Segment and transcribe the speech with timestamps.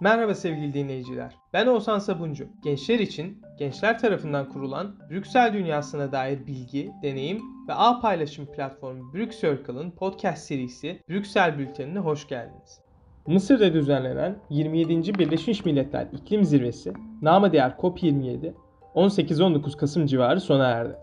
[0.00, 1.34] Merhaba sevgili dinleyiciler.
[1.52, 2.48] Ben Oğuzhan Sabuncu.
[2.64, 9.90] Gençler için gençler tarafından kurulan Brüksel dünyasına dair bilgi, deneyim ve ağ paylaşım platformu Brüksircle'ın
[9.90, 12.80] podcast serisi Brüksel Bülteni'ne hoş geldiniz.
[13.26, 15.18] Mısır'da düzenlenen 27.
[15.18, 18.52] Birleşmiş Milletler İklim Zirvesi, namı diğer COP27,
[18.94, 20.96] 18-19 Kasım civarı sona erdi.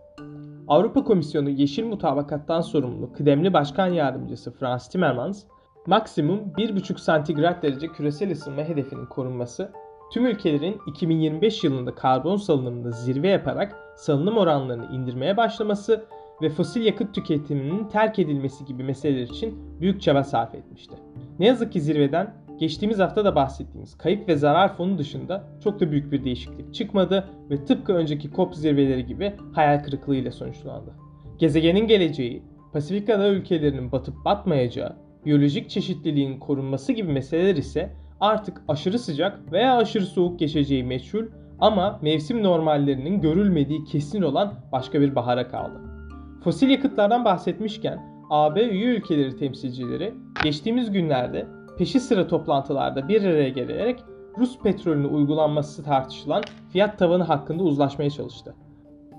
[0.68, 5.43] Avrupa Komisyonu Yeşil Mutabakat'tan sorumlu kıdemli başkan yardımcısı Frans Timmermans,
[5.88, 9.71] maksimum 1,5 santigrat derece küresel ısınma hedefinin korunması,
[10.14, 16.06] tüm ülkelerin 2025 yılında karbon salınımında zirve yaparak salınım oranlarını indirmeye başlaması
[16.42, 20.96] ve fosil yakıt tüketiminin terk edilmesi gibi meseleler için büyük çaba sarf etmişti.
[21.40, 25.92] Ne yazık ki zirveden geçtiğimiz hafta da bahsettiğimiz kayıp ve zarar fonu dışında çok da
[25.92, 30.93] büyük bir değişiklik çıkmadı ve tıpkı önceki COP zirveleri gibi hayal kırıklığıyla sonuçlandı.
[31.38, 39.00] Gezegenin geleceği, Pasifik ada ülkelerinin batıp batmayacağı, biyolojik çeşitliliğin korunması gibi meseleler ise artık aşırı
[39.00, 41.26] sıcak veya aşırı soğuk geçeceği meçhul
[41.59, 45.81] ama mevsim normallerinin görülmediği kesin olan başka bir bahara kaldı.
[46.44, 54.00] Fosil yakıtlardan bahsetmişken AB üye ülkeleri temsilcileri geçtiğimiz günlerde peşi sıra toplantılarda bir araya gelerek
[54.38, 58.56] Rus petrolünü uygulanması tartışılan fiyat tavanı hakkında uzlaşmaya çalıştı.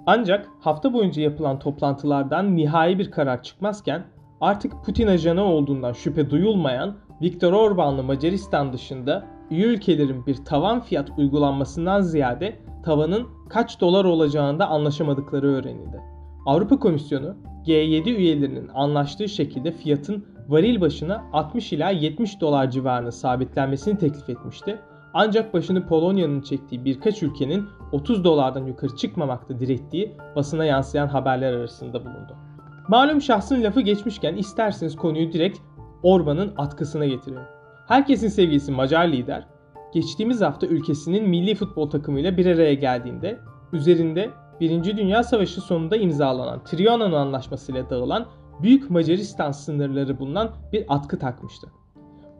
[0.07, 4.05] Ancak hafta boyunca yapılan toplantılardan nihai bir karar çıkmazken
[4.41, 11.11] artık Putin ajanı olduğundan şüphe duyulmayan Viktor Orbanlı Macaristan dışında üye ülkelerin bir tavan fiyat
[11.19, 16.01] uygulanmasından ziyade tavanın kaç dolar olacağında anlaşamadıkları öğrenildi.
[16.47, 23.98] Avrupa Komisyonu G7 üyelerinin anlaştığı şekilde fiyatın varil başına 60 ila 70 dolar civarında sabitlenmesini
[23.98, 24.78] teklif etmişti.
[25.15, 32.00] Ancak başını Polonya'nın çektiği birkaç ülkenin 30 dolardan yukarı çıkmamakta direttiği basına yansıyan haberler arasında
[32.00, 32.46] bulundu.
[32.89, 35.59] Malum şahsın lafı geçmişken isterseniz konuyu direkt
[36.03, 37.43] Orban'ın atkısına getirelim.
[37.89, 39.47] Herkesin sevgilisi Macar lider,
[39.94, 43.38] geçtiğimiz hafta ülkesinin milli futbol takımıyla bir araya geldiğinde
[43.72, 44.31] üzerinde
[44.61, 44.84] 1.
[44.97, 48.27] Dünya Savaşı sonunda imzalanan Trianon Anlaşması ile dağılan
[48.62, 51.66] Büyük Macaristan sınırları bulunan bir atkı takmıştı.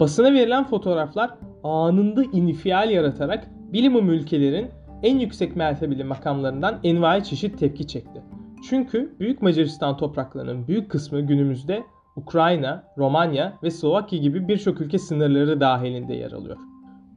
[0.00, 1.31] Basına verilen fotoğraflar
[1.65, 4.71] anında infial yaratarak bilimum ülkelerin
[5.03, 8.22] en yüksek mertebeli makamlarından envai çeşit tepki çekti.
[8.69, 11.84] Çünkü Büyük Macaristan topraklarının büyük kısmı günümüzde
[12.16, 16.56] Ukrayna, Romanya ve Slovakya gibi birçok ülke sınırları dahilinde yer alıyor.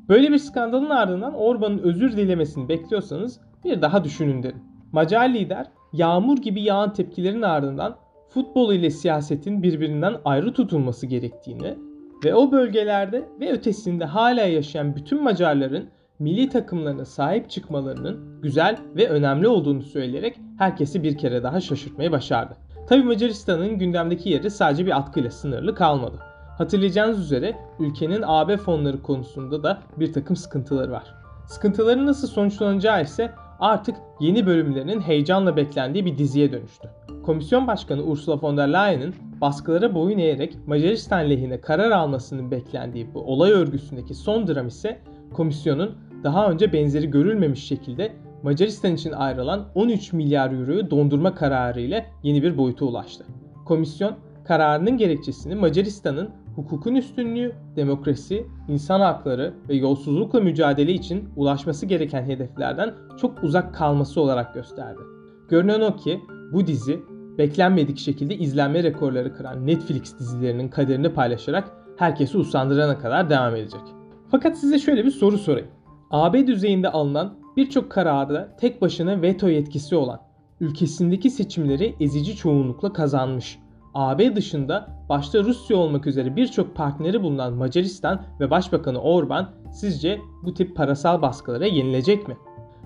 [0.10, 4.62] Böyle bir skandalın ardından Orban'ın özür dilemesini bekliyorsanız bir daha düşünün derim.
[4.92, 7.96] Macar lider yağmur gibi yağan tepkilerin ardından
[8.30, 11.78] futbol ile siyasetin birbirinden ayrı tutulması gerektiğini
[12.26, 15.90] ve o bölgelerde ve ötesinde hala yaşayan bütün Macarların
[16.20, 22.54] milli takımlarına sahip çıkmalarının güzel ve önemli olduğunu söyleyerek herkesi bir kere daha şaşırtmayı başardı.
[22.90, 26.16] Tabi Macaristan'ın gündemdeki yeri sadece bir atkıyla sınırlı kalmadı.
[26.58, 31.16] Hatırlayacağınız üzere ülkenin AB fonları konusunda da bir takım sıkıntıları var.
[31.48, 36.90] Sıkıntıların nasıl sonuçlanacağı ise artık yeni bölümlerinin heyecanla beklendiği bir diziye dönüştü.
[37.26, 43.20] Komisyon Başkanı Ursula von der Leyen'in baskılara boyun eğerek Macaristan lehine karar almasının beklendiği bu
[43.20, 45.00] olay örgüsündeki son dram ise
[45.34, 48.12] komisyonun daha önce benzeri görülmemiş şekilde
[48.44, 53.26] Macaristan için ayrılan 13 milyar euroyu dondurma kararı ile yeni bir boyuta ulaştı.
[53.66, 62.24] Komisyon kararının gerekçesini Macaristan'ın hukukun üstünlüğü, demokrasi, insan hakları ve yolsuzlukla mücadele için ulaşması gereken
[62.24, 65.00] hedeflerden çok uzak kalması olarak gösterdi.
[65.50, 66.20] Görünen o ki
[66.54, 67.00] bu dizi
[67.38, 73.82] beklenmedik şekilde izlenme rekorları kıran Netflix dizilerinin kaderini paylaşarak herkesi usandırana kadar devam edecek.
[74.32, 75.68] Fakat size şöyle bir soru sorayım.
[76.12, 80.20] AB düzeyinde alınan birçok kararda tek başına veto yetkisi olan,
[80.60, 83.60] ülkesindeki seçimleri ezici çoğunlukla kazanmış,
[83.94, 90.54] AB dışında başta Rusya olmak üzere birçok partneri bulunan Macaristan ve Başbakanı Orban sizce bu
[90.54, 92.38] tip parasal baskılara yenilecek mi?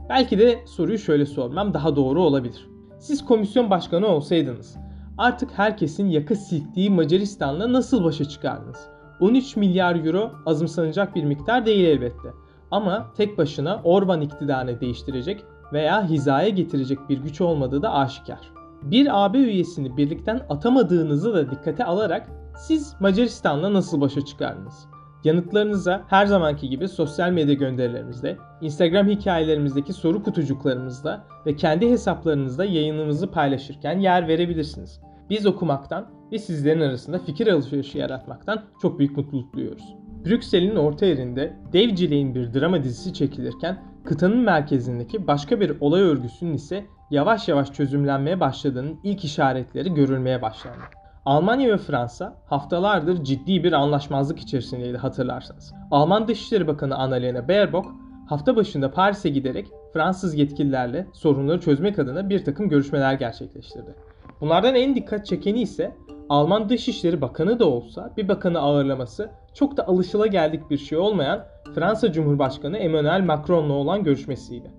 [0.09, 2.67] Belki de soruyu şöyle sormam daha doğru olabilir.
[2.99, 4.77] Siz komisyon başkanı olsaydınız
[5.17, 8.87] artık herkesin yaka silktiği Macaristan'la nasıl başa çıkardınız?
[9.19, 12.29] 13 milyar euro azımsanacak bir miktar değil elbette.
[12.73, 18.51] Ama tek başına Orban iktidarını değiştirecek veya hizaya getirecek bir güç olmadığı da aşikar.
[18.83, 24.87] Bir AB üyesini birlikten atamadığınızı da dikkate alarak siz Macaristan'la nasıl başa çıkardınız?
[25.23, 33.31] Yanıtlarınıza her zamanki gibi sosyal medya gönderilerimizde, Instagram hikayelerimizdeki soru kutucuklarımızda ve kendi hesaplarınızda yayınımızı
[33.31, 35.01] paylaşırken yer verebilirsiniz.
[35.29, 40.02] Biz okumaktan ve sizlerin arasında fikir alışverişi yaratmaktan çok büyük mutluluk duyuyoruz.
[40.25, 46.53] Brüksel'in orta yerinde dev cileğin bir drama dizisi çekilirken kıtanın merkezindeki başka bir olay örgüsünün
[46.53, 50.83] ise yavaş yavaş çözümlenmeye başladığının ilk işaretleri görülmeye başlandı.
[51.25, 55.73] Almanya ve Fransa haftalardır ciddi bir anlaşmazlık içerisindeydi hatırlarsanız.
[55.91, 57.87] Alman Dışişleri Bakanı Annalena Baerbock
[58.29, 63.95] hafta başında Paris'e giderek Fransız yetkililerle sorunları çözmek adına bir takım görüşmeler gerçekleştirdi.
[64.41, 65.95] Bunlardan en dikkat çekeni ise
[66.29, 71.45] Alman Dışişleri Bakanı da olsa bir bakanı ağırlaması çok da alışılageldik bir şey olmayan
[71.75, 74.71] Fransa Cumhurbaşkanı Emmanuel Macron'la olan görüşmesiydi.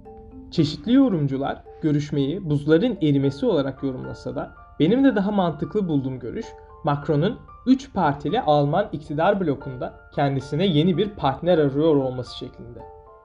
[0.51, 6.47] Çeşitli yorumcular görüşmeyi buzların erimesi olarak yorumlasa da benim de daha mantıklı bulduğum görüş
[6.85, 12.79] Macron'un 3 partili Alman iktidar blokunda kendisine yeni bir partner arıyor olması şeklinde.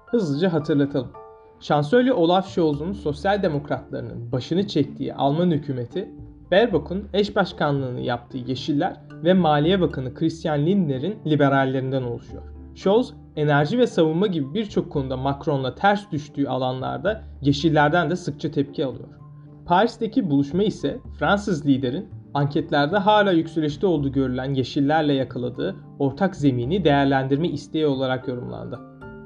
[0.06, 1.12] Hızlıca hatırlatalım.
[1.60, 6.10] Şansölye Olaf Scholz'un sosyal demokratlarının başını çektiği Alman hükümeti,
[6.52, 12.44] Baerbock'un eş başkanlığını yaptığı Yeşiller ve Maliye Bakanı Christian Lindner'in liberallerinden oluşuyor.
[12.76, 18.86] Scholz, enerji ve savunma gibi birçok konuda Macron'la ters düştüğü alanlarda Yeşillerden de sıkça tepki
[18.86, 19.10] alıyor.
[19.66, 27.48] Paris'teki buluşma ise Fransız liderin anketlerde hala yükselişte olduğu görülen Yeşillerle yakaladığı ortak zemini değerlendirme
[27.48, 28.80] isteği olarak yorumlandı.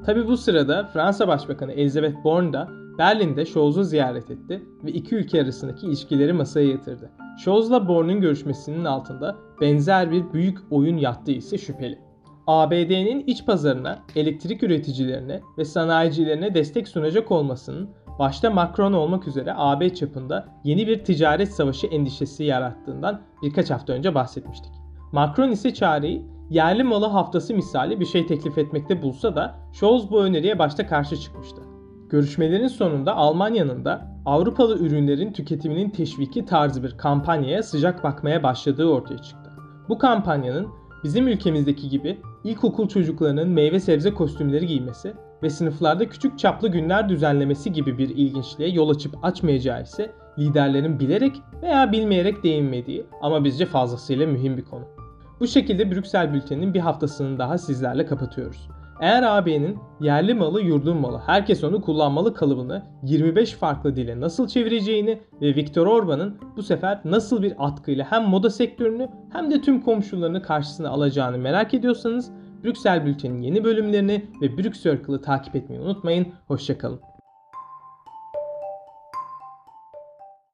[0.05, 5.41] Tabi bu sırada Fransa Başbakanı Elizabeth Borne da Berlin'de Scholz'u ziyaret etti ve iki ülke
[5.41, 7.11] arasındaki ilişkileri masaya yatırdı.
[7.37, 11.99] Scholz'la Borne'un görüşmesinin altında benzer bir büyük oyun yattığı ise şüpheli.
[12.47, 19.95] ABD'nin iç pazarına, elektrik üreticilerine ve sanayicilerine destek sunacak olmasının başta Macron olmak üzere AB
[19.95, 24.71] çapında yeni bir ticaret savaşı endişesi yarattığından birkaç hafta önce bahsetmiştik.
[25.11, 30.23] Macron ise çareyi yerli malı haftası misali bir şey teklif etmekte bulsa da Scholz bu
[30.23, 31.72] öneriye başta karşı çıkmıştı.
[32.09, 39.17] Görüşmelerin sonunda Almanya'nın da Avrupalı ürünlerin tüketiminin teşviki tarzı bir kampanyaya sıcak bakmaya başladığı ortaya
[39.17, 39.51] çıktı.
[39.89, 40.67] Bu kampanyanın
[41.03, 45.13] bizim ülkemizdeki gibi ilkokul çocuklarının meyve sebze kostümleri giymesi
[45.43, 51.41] ve sınıflarda küçük çaplı günler düzenlemesi gibi bir ilginçliğe yol açıp açmayacağı ise liderlerin bilerek
[51.61, 54.83] veya bilmeyerek değinmediği ama bizce fazlasıyla mühim bir konu.
[55.39, 58.69] Bu şekilde Brüksel Bülteni'nin bir haftasını daha sizlerle kapatıyoruz.
[59.03, 65.21] Eğer AB'nin yerli malı yurdun malı herkes onu kullanmalı kalıbını 25 farklı dile nasıl çevireceğini
[65.41, 70.41] ve Viktor Orban'ın bu sefer nasıl bir atkıyla hem moda sektörünü hem de tüm komşularını
[70.41, 72.31] karşısına alacağını merak ediyorsanız
[72.63, 76.27] Brüksel Bülten'in yeni bölümlerini ve Brüksel Circle'ı takip etmeyi unutmayın.
[76.47, 77.12] Hoşçakalın.